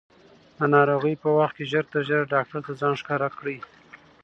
[0.57, 3.57] د ناروغۍ په وخت کې ژر تر ژره ډاکټر ته ځان ښکاره کړئ.